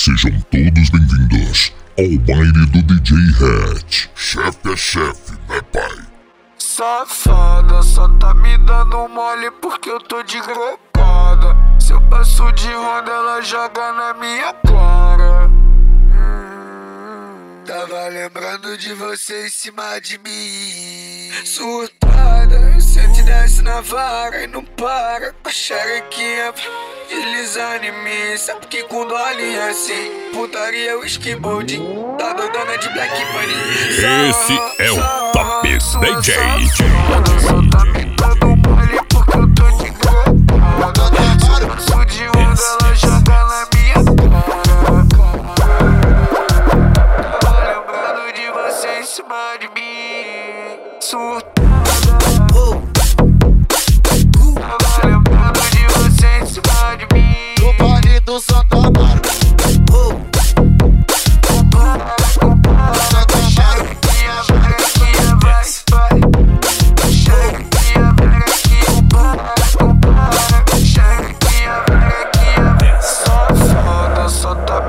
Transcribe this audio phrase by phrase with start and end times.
[0.00, 4.08] Sejam todos bem-vindos ao baile do DJ Hatch.
[4.14, 5.98] Chefe é chefe, né pai?
[6.56, 11.54] Safada, só tá me dando mole porque eu tô de grecada.
[11.78, 15.48] Se eu passo de ronda, ela joga na minha cara.
[16.16, 21.30] Hum, tava lembrando de você em cima de mim.
[21.44, 25.34] Surtada, sente desce na vara e não para.
[25.44, 26.54] A xerequinha
[27.10, 28.36] deslizando em mim.
[28.38, 31.78] Sabe que quando olha assim, putaria eu esquibold.
[32.18, 34.30] Tá doidona de Black Money.
[34.30, 36.34] Esse é o Top DJ.
[51.00, 51.40] Só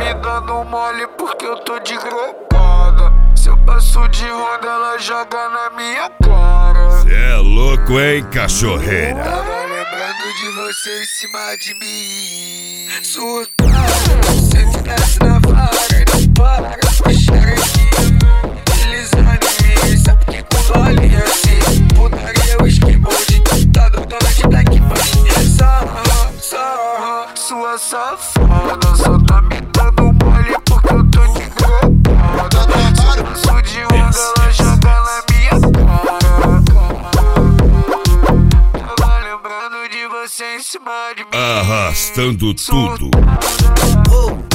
[0.00, 3.12] me dando mole porque eu tô de grecada.
[3.34, 6.90] Se eu passo de ronda, ela joga na minha cara.
[7.02, 9.49] Cê é louco, hein, cachorreira?
[10.70, 12.88] Você em cima de mim.
[13.02, 13.72] Surtada,
[14.52, 16.78] sente desce na vara e não para.
[17.12, 18.14] Xerequinha,
[18.66, 19.96] deslizando em mim.
[19.96, 23.42] Sabe que quando olha assim, putaria eu esquibold.
[23.72, 25.56] Tá doidona de Black Money.
[25.58, 28.96] Sarra, sarra, sua safada.
[28.96, 29.18] Só
[40.28, 41.30] você em cima de mim.
[41.32, 43.10] Arrastando tudo.
[43.16, 44.49] Surtada.